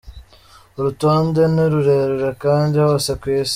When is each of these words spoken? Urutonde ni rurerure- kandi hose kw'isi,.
Urutonde 0.77 1.41
ni 1.55 1.65
rurerure- 1.71 2.37
kandi 2.43 2.75
hose 2.85 3.09
kw'isi,. 3.21 3.49